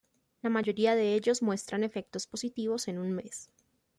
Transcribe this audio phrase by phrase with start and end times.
[0.41, 3.51] La mayoría de ellos muestran efectos positivos en un mes.